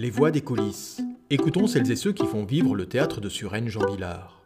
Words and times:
Les 0.00 0.08
voix 0.08 0.30
des 0.30 0.40
coulisses. 0.40 1.02
Écoutons 1.28 1.66
celles 1.66 1.90
et 1.92 1.94
ceux 1.94 2.12
qui 2.12 2.24
font 2.24 2.46
vivre 2.46 2.74
le 2.74 2.86
théâtre 2.86 3.20
de 3.20 3.28
Suresnes 3.28 3.68
Jean 3.68 3.84
Villard. 3.84 4.40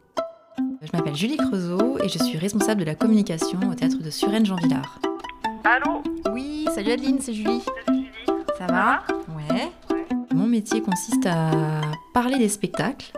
Je 0.83 0.88
m'appelle 0.92 1.15
Julie 1.15 1.37
Creusot 1.37 1.96
et 2.03 2.09
je 2.09 2.19
suis 2.19 2.37
responsable 2.38 2.80
de 2.80 2.84
la 2.84 2.96
communication 2.96 3.61
au 3.71 3.75
théâtre 3.75 4.03
de 4.03 4.11
Suresnes 4.11 4.46
Jean 4.46 4.56
Villard. 4.56 4.98
Allô? 5.62 6.03
Oui, 6.32 6.67
salut 6.75 6.90
Adeline, 6.90 7.21
c'est 7.21 7.35
Julie. 7.35 7.62
C'est 7.87 7.95
Julie. 7.95 8.11
Ça 8.59 8.67
va? 8.67 9.04
Ouais. 9.37 9.71
Mon 10.35 10.48
métier 10.48 10.82
consiste 10.82 11.25
à 11.25 11.53
parler 12.12 12.36
des 12.36 12.48
spectacles, 12.48 13.12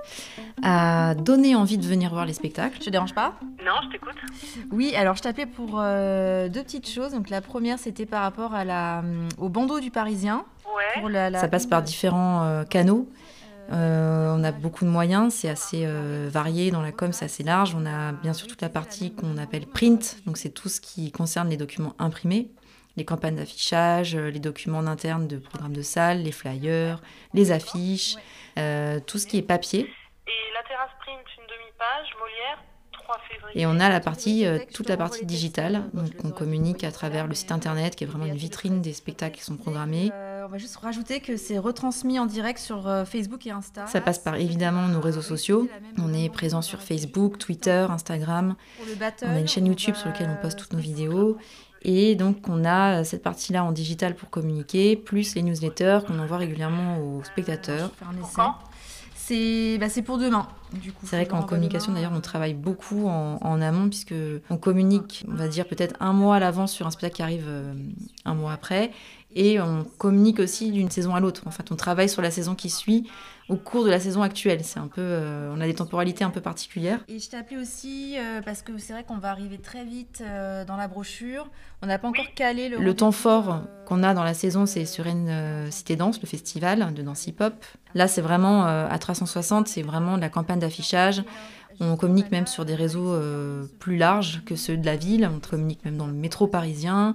à 0.63 1.15
donner 1.15 1.57
envie 1.57 1.79
de 1.79 1.87
venir 1.87 2.11
voir 2.11 2.27
les 2.27 2.35
spectacles. 2.35 2.77
Je 2.81 2.85
te 2.85 2.91
dérange 2.91 3.15
pas? 3.15 3.33
Non, 3.65 3.73
je 3.83 3.93
t'écoute. 3.93 4.17
Oui, 4.73 4.95
alors 4.95 5.17
je 5.17 5.23
t'appelais 5.23 5.47
pour 5.47 5.77
euh, 5.81 6.51
deux 6.51 6.63
petites 6.63 6.91
choses. 6.91 7.13
Donc 7.13 7.31
la 7.31 7.41
première, 7.41 7.79
c'était 7.79 8.05
par 8.05 8.21
rapport 8.21 8.55
à 8.55 8.67
la, 8.67 9.03
au 9.39 9.49
bandeau 9.49 9.81
du 9.81 9.91
Parisien. 9.91 10.45
Ouais. 10.75 11.01
Pour 11.01 11.09
la- 11.09 11.31
la- 11.31 11.41
Ça 11.41 11.49
passe 11.49 11.67
par 11.67 11.83
différents 11.83 12.45
euh, 12.45 12.65
canaux. 12.65 13.09
Euh, 13.73 14.33
on 14.37 14.45
a 14.45 14.53
beaucoup 14.53 14.85
de 14.85 14.91
moyens, 14.91 15.35
c'est 15.35 15.49
assez 15.49 15.83
euh, 15.85 16.29
varié 16.31 16.71
dans 16.71 16.83
la 16.83 16.93
com, 16.93 17.13
c'est 17.13 17.25
assez 17.25 17.43
large. 17.43 17.75
On 17.75 17.85
a 17.85 18.13
bien 18.13 18.33
sûr 18.33 18.47
toute 18.47 18.63
la 18.63 18.69
partie 18.69 19.13
qu'on 19.13 19.37
appelle 19.39 19.67
print, 19.67 20.19
donc 20.25 20.37
c'est 20.37 20.51
tout 20.51 20.69
ce 20.69 20.81
qui 20.81 21.11
concerne 21.11 21.49
les 21.49 21.57
documents 21.57 21.95
imprimés, 21.99 22.49
les 22.97 23.05
campagnes 23.05 23.35
d'affichage, 23.37 24.15
euh, 24.15 24.31
les 24.31 24.39
documents 24.39 24.79
en 24.79 24.87
interne 24.87 25.27
de 25.27 25.39
programmes 25.39 25.73
de 25.73 25.83
salle, 25.83 26.23
les 26.23 26.31
flyers, 26.31 27.03
les 27.35 27.51
affiches, 27.51 28.15
euh, 28.57 29.01
tout 29.05 29.19
ce 29.19 29.27
qui 29.27 29.37
est 29.39 29.43
papier. 29.43 29.81
Et 29.81 30.31
la 30.55 30.63
terrasse 30.69 30.91
print, 31.01 31.19
une 31.37 31.45
demi-page, 31.47 32.15
Molière, 32.21 32.63
3 32.93 33.19
février. 33.29 33.61
Et 33.63 33.67
on 33.67 33.81
a 33.81 33.89
la 33.89 33.99
partie, 33.99 34.47
euh, 34.47 34.61
toute 34.75 34.89
la 34.89 34.97
partie 34.97 35.27
digitale, 35.27 35.83
donc 35.93 36.11
on 36.23 36.31
communique 36.31 36.85
à 36.85 36.93
travers 36.93 37.27
le 37.27 37.35
site 37.35 37.51
internet 37.51 37.97
qui 37.97 38.05
est 38.05 38.07
vraiment 38.07 38.27
une 38.27 38.37
vitrine 38.37 38.81
des 38.81 38.93
spectacles 38.93 39.39
qui 39.39 39.43
sont 39.45 39.57
programmés. 39.57 40.13
Euh, 40.47 40.49
on 40.49 40.53
va 40.53 40.59
juste 40.59 40.77
rajouter 40.77 41.21
que 41.21 41.37
c'est 41.37 41.59
retransmis 41.59 42.19
en 42.19 42.27
direct 42.27 42.59
sur 42.59 42.87
euh, 42.87 43.05
Facebook 43.05 43.47
et 43.47 43.51
Insta. 43.51 43.87
Ça 43.87 44.01
passe 44.01 44.19
par 44.19 44.37
évidemment 44.37 44.89
nos 44.89 45.01
réseaux 45.01 45.23
sociaux. 45.23 45.69
On 45.99 46.13
est 46.13 46.29
présent 46.29 46.63
sur 46.63 46.81
Facebook, 46.81 47.39
Twitter, 47.39 47.87
Instagram. 47.91 48.55
On 49.23 49.35
a 49.35 49.39
une 49.39 49.49
chaîne 49.49 49.67
YouTube 49.67 49.95
sur 49.95 50.07
laquelle 50.07 50.31
on 50.31 50.41
poste 50.41 50.59
toutes 50.59 50.73
nos 50.73 50.79
vidéos. 50.79 51.37
Et 51.83 52.17
donc 52.17 52.49
on 52.49 52.65
a 52.65 53.05
cette 53.05 53.23
partie-là 53.23 53.63
en 53.63 53.73
digital 53.73 54.15
pour 54.15 54.31
communiquer, 54.31 54.97
plus 54.97 55.35
les 55.35 55.43
newsletters 55.43 56.01
qu'on 56.07 56.19
envoie 56.19 56.39
régulièrement 56.39 56.99
aux 56.99 57.23
spectateurs. 57.23 57.93
Faire 57.99 58.09
un 58.09 58.19
essai. 58.19 58.33
Quand 58.35 58.55
C'est 59.15 59.79
bah, 59.79 59.89
c'est 59.89 60.03
pour 60.03 60.19
demain. 60.19 60.49
C'est 61.03 61.17
vrai 61.17 61.27
qu'en 61.27 61.43
communication 61.43 61.93
d'ailleurs 61.93 62.13
on 62.15 62.21
travaille 62.21 62.55
beaucoup 62.55 63.07
en, 63.07 63.39
en 63.41 63.61
amont 63.61 63.89
puisque 63.89 64.15
on 64.51 64.57
communique, 64.57 65.25
on 65.29 65.35
va 65.35 65.49
dire 65.49 65.67
peut-être 65.67 65.95
un 66.01 66.13
mois 66.13 66.37
à 66.37 66.41
l'avance 66.41 66.73
sur 66.73 66.87
un 66.87 66.91
spectacle 66.91 67.17
qui 67.17 67.23
arrive 67.23 67.47
euh, 67.47 67.75
un 68.25 68.35
mois 68.35 68.53
après. 68.53 68.91
Et 69.39 69.61
on 69.61 69.85
communique 69.99 70.41
aussi 70.41 70.73
d'une 70.73 70.91
saison 70.91 71.15
à 71.15 71.21
l'autre. 71.21 71.43
En 71.45 71.51
fait, 71.51 71.71
on 71.71 71.77
travaille 71.77 72.09
sur 72.09 72.23
la 72.23 72.31
saison 72.31 72.55
qui 72.55 72.71
suit 72.71 73.07
au 73.51 73.57
cours 73.57 73.85
de 73.85 73.91
la 73.91 74.01
saison 74.01 74.23
actuelle. 74.23 74.65
C'est 74.65 74.79
un 74.79 74.89
peu, 74.89 75.03
euh, 75.03 75.53
on 75.55 75.61
a 75.61 75.67
des 75.67 75.75
temporalités 75.75 76.25
un 76.25 76.31
peu 76.31 76.41
particulières. 76.41 77.01
Et 77.09 77.19
je 77.19 77.29
t'ai 77.29 77.37
appelé 77.37 77.61
aussi 77.61 78.17
euh, 78.17 78.41
parce 78.41 78.63
que 78.63 78.79
c'est 78.79 78.95
vrai 78.95 79.05
qu'on 79.05 79.19
va 79.19 79.31
arriver 79.31 79.59
très 79.59 79.85
vite 79.85 80.23
euh, 80.25 80.65
dans 80.65 80.77
la 80.77 80.89
brochure. 80.89 81.51
On 81.83 81.87
n'a 81.87 81.99
pas 81.99 82.09
encore 82.09 82.33
calé 82.35 82.69
le. 82.71 82.79
Le 82.79 82.95
temps 82.95 83.13
fort 83.13 83.53
euh, 83.53 83.59
qu'on 83.87 84.03
a 84.03 84.15
dans 84.15 84.25
la 84.25 84.33
saison, 84.33 84.65
c'est 84.65 84.87
sur 84.87 85.07
une 85.07 85.29
euh, 85.29 85.71
Cité 85.71 85.97
Danse, 85.97 86.21
le 86.21 86.27
festival 86.27 86.95
de 86.95 87.03
danse 87.03 87.27
hip-hop. 87.27 87.53
Là, 87.95 88.09
c'est 88.09 88.23
vraiment 88.23 88.67
euh, 88.67 88.89
à 88.91 88.99
360, 88.99 89.69
c'est 89.69 89.83
vraiment 89.83 90.17
la 90.17 90.29
campagne 90.29 90.56
d'affichage. 90.59 91.23
On 91.81 91.97
communique 91.97 92.31
même 92.31 92.47
sur 92.47 92.65
des 92.65 92.75
réseaux 92.75 93.13
euh, 93.13 93.67
plus 93.79 93.97
larges 93.97 94.43
que 94.47 94.57
ceux 94.57 94.77
de 94.77 94.87
la 94.87 94.97
ville. 94.97 95.29
On 95.31 95.41
communique 95.41 95.85
même 95.85 95.97
dans 95.97 96.07
le 96.07 96.13
métro 96.13 96.47
parisien. 96.47 97.15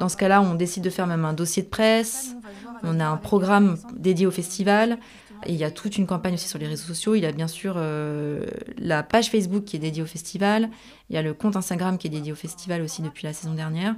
Dans 0.00 0.08
ce 0.08 0.16
cas-là, 0.16 0.42
on 0.42 0.54
décide 0.54 0.82
de 0.82 0.90
faire 0.90 1.06
même 1.06 1.24
un 1.24 1.32
dossier 1.32 1.62
de 1.62 1.68
presse. 1.68 2.34
On 2.82 3.00
a 3.00 3.06
un 3.06 3.16
programme 3.16 3.78
dédié 3.96 4.26
au 4.26 4.30
festival. 4.30 4.98
Il 5.46 5.56
y 5.56 5.64
a 5.64 5.70
toute 5.70 5.98
une 5.98 6.06
campagne 6.06 6.34
aussi 6.34 6.48
sur 6.48 6.58
les 6.58 6.66
réseaux 6.66 6.86
sociaux. 6.86 7.14
Il 7.14 7.22
y 7.22 7.26
a 7.26 7.32
bien 7.32 7.48
sûr 7.48 7.74
euh, 7.76 8.46
la 8.78 9.02
page 9.02 9.30
Facebook 9.30 9.64
qui 9.64 9.76
est 9.76 9.80
dédiée 9.80 10.02
au 10.02 10.06
festival. 10.06 10.70
Il 11.10 11.14
y 11.14 11.18
a 11.18 11.22
le 11.22 11.34
compte 11.34 11.56
Instagram 11.56 11.98
qui 11.98 12.06
est 12.06 12.10
dédié 12.10 12.32
au 12.32 12.36
festival 12.36 12.82
aussi 12.82 13.02
depuis 13.02 13.26
la 13.26 13.32
saison 13.32 13.54
dernière. 13.54 13.94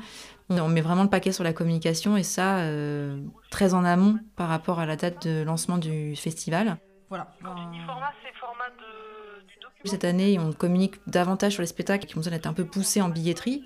On 0.49 0.69
met 0.69 0.81
vraiment 0.81 1.03
le 1.03 1.09
paquet 1.09 1.33
sur 1.33 1.45
la 1.45 1.53
communication 1.53 2.17
et 2.17 2.23
ça 2.23 2.59
euh, 2.59 3.21
très 3.51 3.75
en 3.75 3.85
amont 3.85 4.19
par 4.37 4.49
rapport 4.49 4.79
à 4.79 4.87
la 4.87 4.97
date 4.97 5.27
de 5.27 5.43
lancement 5.43 5.79
du 5.79 6.15
festival. 6.17 6.79
Voilà. 7.09 7.29
Quand 7.43 7.55
tu 7.55 7.79
dis 7.79 7.85
format, 7.87 8.13
c'est 8.25 8.35
format 8.39 8.69
de... 8.71 9.47
du 9.47 9.55
document 9.61 9.85
Cette 9.85 10.05
année, 10.05 10.39
on 10.39 10.53
communique 10.53 10.95
davantage 11.07 11.53
sur 11.53 11.63
les 11.63 11.67
spectacles 11.69 12.07
qui 12.07 12.17
ont 12.17 12.21
besoin 12.21 12.33
d'être 12.33 12.47
un 12.47 12.53
peu 12.53 12.65
poussés 12.65 13.01
en 13.01 13.09
billetterie. 13.09 13.63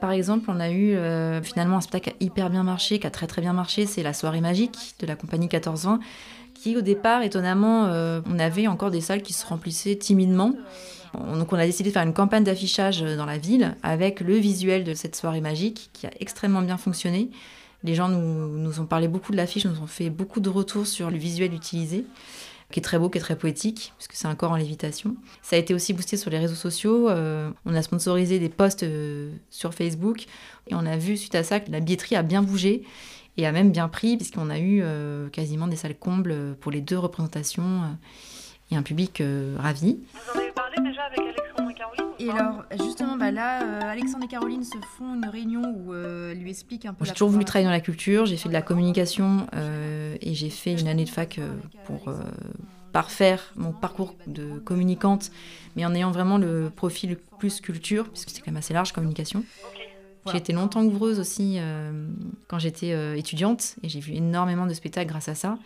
Par 0.00 0.10
exemple, 0.10 0.46
on 0.50 0.58
a 0.58 0.70
eu 0.70 0.94
euh, 0.96 1.40
finalement 1.42 1.76
un 1.76 1.80
spectacle 1.80 2.16
qui 2.16 2.24
a 2.24 2.26
hyper 2.26 2.50
bien 2.50 2.64
marché, 2.64 2.98
qui 2.98 3.06
a 3.06 3.10
très 3.10 3.28
très 3.28 3.40
bien 3.40 3.52
marché, 3.52 3.86
c'est 3.86 4.02
la 4.02 4.12
soirée 4.12 4.40
magique 4.40 4.94
de 4.98 5.06
la 5.06 5.14
compagnie 5.14 5.44
1420, 5.46 6.00
qui 6.54 6.76
au 6.76 6.80
départ, 6.80 7.22
étonnamment, 7.22 7.86
euh, 7.86 8.20
on 8.28 8.38
avait 8.40 8.66
encore 8.66 8.90
des 8.90 9.00
salles 9.00 9.22
qui 9.22 9.32
se 9.32 9.46
remplissaient 9.46 9.94
timidement. 9.96 10.52
On- 11.16 11.36
Donc 11.38 11.52
on 11.52 11.56
a 11.56 11.64
décidé 11.64 11.90
de 11.90 11.92
faire 11.94 12.02
une 12.02 12.12
campagne 12.12 12.42
d'affichage 12.42 13.02
dans 13.02 13.24
la 13.26 13.38
ville 13.38 13.76
avec 13.84 14.18
le 14.20 14.34
visuel 14.34 14.82
de 14.82 14.94
cette 14.94 15.14
soirée 15.14 15.40
magique 15.40 15.90
qui 15.92 16.08
a 16.08 16.10
extrêmement 16.18 16.62
bien 16.62 16.76
fonctionné. 16.76 17.30
Les 17.84 17.94
gens 17.94 18.08
nous, 18.08 18.48
nous 18.58 18.80
ont 18.80 18.86
parlé 18.86 19.06
beaucoup 19.06 19.30
de 19.30 19.36
l'affiche, 19.36 19.64
nous 19.64 19.80
ont 19.80 19.86
fait 19.86 20.10
beaucoup 20.10 20.40
de 20.40 20.48
retours 20.48 20.86
sur 20.88 21.10
le 21.10 21.18
visuel 21.18 21.52
utilisé, 21.54 22.04
qui 22.70 22.80
est 22.80 22.82
très 22.82 22.98
beau, 22.98 23.08
qui 23.08 23.18
est 23.18 23.20
très 23.20 23.36
poétique, 23.36 23.92
puisque 23.98 24.14
c'est 24.14 24.26
un 24.26 24.34
corps 24.34 24.52
en 24.52 24.56
lévitation. 24.56 25.16
Ça 25.42 25.56
a 25.56 25.58
été 25.58 25.74
aussi 25.74 25.92
boosté 25.92 26.16
sur 26.16 26.30
les 26.30 26.38
réseaux 26.38 26.54
sociaux. 26.54 27.08
euh, 27.08 27.50
on 27.64 27.74
a 27.74 27.82
sponsorisé 27.82 28.38
des 28.38 28.48
posts 28.48 28.82
euh, 28.82 29.30
sur 29.50 29.74
Facebook 29.74 30.26
et 30.68 30.74
on 30.74 30.86
a 30.86 30.96
vu 30.96 31.16
suite 31.16 31.34
à 31.34 31.44
ça 31.44 31.60
que 31.60 31.70
la 31.70 31.80
billetterie 31.80 32.16
a 32.16 32.22
bien 32.22 32.42
bougé 32.42 32.82
et 33.36 33.46
a 33.46 33.52
même 33.52 33.72
bien 33.72 33.88
pris, 33.88 34.16
puisqu'on 34.16 34.50
a 34.50 34.58
eu 34.58 34.80
euh, 34.82 35.28
quasiment 35.28 35.66
des 35.66 35.76
salles 35.76 35.98
combles 35.98 36.56
pour 36.60 36.70
les 36.70 36.80
deux 36.80 36.98
représentations 36.98 37.82
et 38.70 38.76
un 38.76 38.82
public 38.82 39.22
ravi. 39.58 39.98
Et 42.24 42.28
pas 42.28 42.38
alors, 42.38 42.64
justement, 42.82 43.16
bah 43.16 43.30
là, 43.30 43.62
euh, 43.62 43.80
Alexandre 43.90 44.24
et 44.24 44.28
Caroline 44.28 44.64
se 44.64 44.76
font 44.96 45.14
une 45.14 45.26
réunion 45.26 45.62
où 45.76 45.92
euh, 45.92 46.32
elle 46.32 46.38
lui 46.38 46.50
explique 46.50 46.86
un 46.86 46.94
peu. 46.94 47.04
J'ai 47.04 47.12
toujours 47.12 47.30
voulu 47.30 47.44
travailler 47.44 47.66
dans 47.66 47.72
la 47.72 47.80
culture, 47.80 48.26
j'ai 48.26 48.36
fait 48.36 48.48
de 48.48 48.54
la 48.54 48.62
communication 48.62 49.46
euh, 49.54 50.16
et 50.20 50.34
j'ai 50.34 50.50
fait 50.50 50.72
une 50.72 50.88
année 50.88 51.04
de 51.04 51.10
fac 51.10 51.38
euh, 51.38 51.54
pour 51.84 52.08
euh, 52.08 52.14
parfaire 52.92 53.52
mon 53.56 53.72
parcours 53.72 54.14
de 54.26 54.58
communicante, 54.60 55.30
mais 55.76 55.84
en 55.84 55.94
ayant 55.94 56.10
vraiment 56.10 56.38
le 56.38 56.70
profil 56.74 57.18
plus 57.38 57.60
culture, 57.60 58.08
puisque 58.08 58.30
c'est 58.30 58.40
quand 58.40 58.52
même 58.52 58.58
assez 58.58 58.74
large 58.74 58.92
communication. 58.92 59.44
J'ai 60.30 60.38
été 60.38 60.54
longtemps 60.54 60.82
ouvreuse 60.82 61.20
aussi 61.20 61.56
euh, 61.58 62.08
quand 62.48 62.58
j'étais 62.58 62.92
euh, 62.92 63.14
étudiante 63.14 63.76
et 63.82 63.90
j'ai 63.90 64.00
vu 64.00 64.14
énormément 64.14 64.66
de 64.66 64.72
spectacles 64.72 65.10
grâce 65.10 65.28
à 65.28 65.34
ça. 65.34 65.58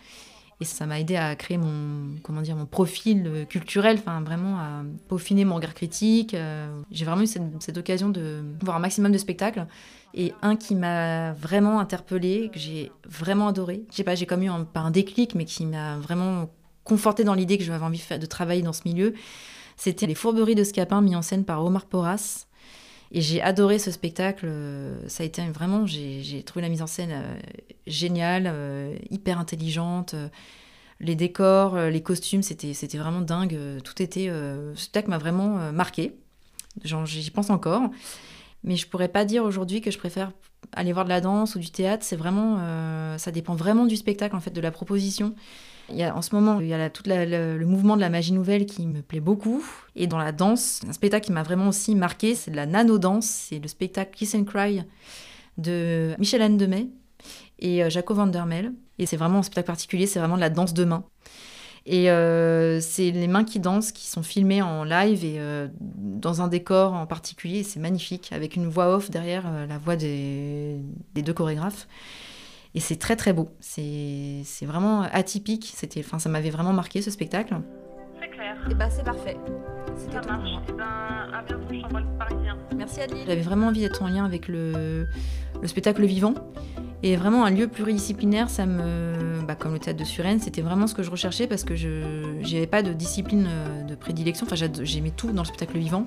Et 0.61 0.65
ça 0.65 0.85
m'a 0.85 0.99
aidé 0.99 1.15
à 1.15 1.35
créer 1.37 1.57
mon, 1.57 2.17
comment 2.21 2.41
dire, 2.41 2.55
mon 2.55 2.65
profil 2.65 3.45
culturel, 3.49 3.97
enfin 3.97 4.21
vraiment 4.21 4.59
à 4.59 4.83
peaufiner 5.07 5.45
mon 5.45 5.55
regard 5.55 5.73
critique. 5.73 6.33
euh. 6.33 6.81
J'ai 6.91 7.05
vraiment 7.05 7.21
eu 7.21 7.27
cette, 7.27 7.77
occasion 7.77 8.09
de 8.09 8.43
voir 8.61 8.75
un 8.75 8.79
maximum 8.79 9.11
de 9.11 9.17
spectacles. 9.17 9.65
Et 10.13 10.33
un 10.41 10.55
qui 10.55 10.75
m'a 10.75 11.33
vraiment 11.33 11.79
interpellée, 11.79 12.49
que 12.51 12.59
j'ai 12.59 12.91
vraiment 13.07 13.47
adoré. 13.47 13.83
Je 13.95 14.03
pas, 14.03 14.15
j'ai 14.15 14.25
comme 14.25 14.43
eu 14.43 14.49
un, 14.49 14.63
pas 14.65 14.81
un 14.81 14.91
déclic, 14.91 15.35
mais 15.35 15.45
qui 15.45 15.65
m'a 15.65 15.97
vraiment 15.97 16.49
conforté 16.83 17.23
dans 17.23 17.35
l'idée 17.35 17.57
que 17.57 17.63
j'avais 17.63 17.83
envie 17.83 18.01
de 18.19 18.25
travailler 18.25 18.63
dans 18.63 18.73
ce 18.73 18.81
milieu. 18.85 19.13
C'était 19.77 20.07
Les 20.07 20.15
Fourberies 20.15 20.55
de 20.55 20.63
Scapin, 20.63 20.99
mis 21.01 21.15
en 21.15 21.21
scène 21.21 21.45
par 21.45 21.63
Omar 21.63 21.85
Porras. 21.85 22.47
Et 23.11 23.21
j'ai 23.21 23.41
adoré 23.41 23.79
ce 23.79 23.91
spectacle. 23.91 24.45
euh, 24.47 24.95
Ça 25.07 25.23
a 25.23 25.25
été 25.25 25.41
vraiment, 25.49 25.85
j'ai 25.85 26.43
trouvé 26.43 26.61
la 26.61 26.69
mise 26.69 26.81
en 26.81 26.87
scène 26.87 27.11
euh, 27.11 27.39
géniale, 27.87 28.43
euh, 28.47 28.95
hyper 29.09 29.39
intelligente. 29.39 30.15
Les 30.99 31.15
décors, 31.15 31.77
les 31.77 32.03
costumes, 32.03 32.43
c'était 32.43 32.97
vraiment 32.97 33.21
dingue. 33.21 33.57
Tout 33.85 34.01
était. 34.01 34.27
Ce 34.27 34.73
spectacle 34.75 35.09
m'a 35.09 35.17
vraiment 35.17 35.71
marqué. 35.71 36.19
J'y 36.83 37.31
pense 37.31 37.49
encore. 37.49 37.83
Mais 38.65 38.75
je 38.75 38.85
pourrais 38.85 39.07
pas 39.07 39.23
dire 39.23 39.45
aujourd'hui 39.45 39.79
que 39.79 39.91
je 39.91 39.97
préfère 39.97 40.33
aller 40.73 40.91
voir 40.91 41.05
de 41.05 41.09
la 41.09 41.21
danse 41.21 41.55
ou 41.55 41.59
du 41.59 41.71
théâtre. 41.71 42.03
C'est 42.03 42.17
vraiment, 42.17 42.57
ça 43.17 43.31
dépend 43.31 43.55
vraiment 43.55 43.85
du 43.85 43.95
spectacle 43.95 44.35
en 44.35 44.41
fait, 44.41 44.51
de 44.51 44.59
la 44.59 44.71
proposition. 44.71 45.35
Il 45.91 45.97
y 45.97 46.03
a, 46.03 46.15
en 46.15 46.21
ce 46.21 46.35
moment, 46.35 46.59
il 46.59 46.67
y 46.67 46.73
a 46.73 46.89
tout 46.89 47.03
le, 47.05 47.63
mouvement 47.65 47.95
de 47.95 48.01
la 48.01 48.09
magie 48.09 48.33
nouvelle 48.33 48.65
qui 48.65 48.85
me 48.87 49.01
plaît 49.01 49.19
beaucoup. 49.19 49.63
Et 49.95 50.07
dans 50.07 50.17
la 50.17 50.31
danse, 50.31 50.81
un 50.87 50.93
spectacle 50.93 51.25
qui 51.25 51.31
m'a 51.31 51.43
vraiment 51.43 51.67
aussi 51.67 51.95
marqué, 51.95 52.35
c'est 52.35 52.51
de 52.51 52.55
la 52.55 52.65
nano-danse. 52.65 53.25
C'est 53.25 53.59
le 53.59 53.67
spectacle 53.67 54.11
Kiss 54.15 54.35
and 54.35 54.45
Cry 54.45 54.83
de 55.57 56.15
Michel 56.17 56.41
Anne 56.41 56.57
Demet 56.57 56.87
et 57.59 57.83
euh, 57.83 57.89
Jaco 57.89 58.13
van. 58.13 58.31
Et 58.97 59.05
c'est 59.05 59.17
vraiment 59.17 59.39
un 59.39 59.43
spectacle 59.43 59.67
particulier, 59.67 60.07
c'est 60.07 60.19
vraiment 60.19 60.35
de 60.35 60.41
la 60.41 60.49
danse 60.49 60.73
de 60.73 60.83
main. 60.83 61.03
Et 61.85 62.11
euh, 62.11 62.79
c'est 62.81 63.11
les 63.11 63.27
mains 63.27 63.43
qui 63.43 63.59
dansent, 63.59 63.91
qui 63.91 64.07
sont 64.07 64.21
filmées 64.21 64.61
en 64.61 64.83
live 64.83 65.23
et 65.23 65.39
euh, 65.39 65.67
dans 65.79 66.41
un 66.41 66.47
décor 66.47 66.93
en 66.93 67.07
particulier. 67.07 67.63
C'est 67.63 67.79
magnifique, 67.79 68.31
avec 68.31 68.55
une 68.55 68.67
voix 68.67 68.95
off 68.95 69.09
derrière, 69.09 69.45
la 69.67 69.77
voix 69.77 69.95
des, 69.95 70.77
des 71.15 71.21
deux 71.21 71.33
chorégraphes. 71.33 71.87
Et 72.75 72.79
c'est 72.79 72.97
très 72.97 73.15
très 73.15 73.33
beau. 73.33 73.49
C'est 73.59 74.41
c'est 74.45 74.65
vraiment 74.65 75.01
atypique. 75.01 75.71
C'était, 75.75 76.01
enfin, 76.01 76.19
ça 76.19 76.29
m'avait 76.29 76.51
vraiment 76.51 76.73
marqué 76.73 77.01
ce 77.01 77.11
spectacle. 77.11 77.55
C'est 78.21 78.29
clair. 78.29 78.55
Et 78.69 78.75
bah, 78.75 78.89
c'est 78.89 79.03
parfait. 79.03 79.37
Ça 80.11 80.21
marche. 80.21 80.49
moi. 80.51 80.61
Eh 80.69 80.71
ben, 80.73 80.83
à 81.33 81.41
bientôt, 81.41 81.65
je 81.71 81.81
t'envoie 81.81 82.01
le 82.01 82.17
parisien. 82.17 82.57
Merci 82.75 83.01
Adeline. 83.01 83.25
J'avais 83.27 83.41
vraiment 83.41 83.67
envie 83.67 83.81
d'être 83.81 84.01
en 84.03 84.07
lien 84.07 84.23
avec 84.25 84.47
le, 84.47 85.07
le 85.61 85.67
spectacle 85.67 86.05
vivant. 86.05 86.33
Et 87.01 87.15
vraiment 87.15 87.45
un 87.45 87.49
lieu 87.49 87.67
pluridisciplinaire, 87.67 88.49
ça 88.49 88.65
me, 88.65 89.41
bah, 89.47 89.55
comme 89.55 89.73
le 89.73 89.79
théâtre 89.79 89.99
de 89.99 90.03
Suresnes, 90.03 90.41
c'était 90.41 90.61
vraiment 90.61 90.85
ce 90.85 90.93
que 90.93 91.01
je 91.01 91.09
recherchais 91.09 91.47
parce 91.47 91.63
que 91.63 91.75
je 91.75 92.41
n'avais 92.41 92.67
pas 92.67 92.83
de 92.83 92.91
discipline 92.91 93.47
euh, 93.47 93.83
de 93.83 93.95
prédilection. 93.95 94.45
Enfin, 94.45 94.57
j'aimais 94.83 95.11
tout 95.11 95.31
dans 95.31 95.43
le 95.43 95.47
spectacle 95.47 95.77
vivant. 95.77 96.05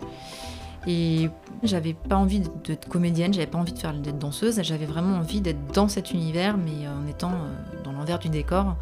Et 0.86 1.28
j'avais 1.62 1.94
pas 1.94 2.16
envie 2.16 2.42
d'être 2.64 2.88
comédienne, 2.88 3.32
j'avais 3.32 3.46
pas 3.46 3.58
envie 3.58 3.72
d'être 3.72 4.18
danseuse, 4.18 4.60
j'avais 4.62 4.86
vraiment 4.86 5.18
envie 5.18 5.40
d'être 5.40 5.72
dans 5.72 5.88
cet 5.88 6.12
univers, 6.12 6.56
mais 6.56 6.88
en 6.88 7.06
étant 7.06 7.30
euh, 7.30 7.82
dans 7.84 7.92
l'envers 7.92 8.18
du 8.18 8.28
décor 8.28 8.76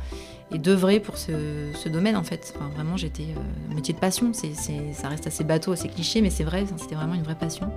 et 0.52 0.58
d'œuvrer 0.58 0.99
pour 0.99 1.19
ce, 1.19 1.88
domaine 1.88 2.17
en 2.17 2.25
fait. 2.25 2.55
Enfin, 2.56 2.69
vraiment, 2.75 2.97
j'étais 2.97 3.35
euh, 3.37 3.75
métier 3.75 3.94
de 3.94 3.99
passion. 3.99 4.32
Ça 4.32 5.08
reste 5.08 5.26
assez 5.26 5.44
bateau, 5.44 5.73
assez 5.73 5.88
cliché, 5.88 6.23
mais 6.23 6.31
c'est 6.31 6.44
vrai, 6.44 6.64
c'était 6.76 6.94
vraiment 6.94 7.14
une 7.14 7.23
vraie 7.23 7.38
passion. 7.38 7.70